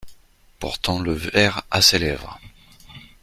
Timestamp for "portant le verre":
0.57-1.61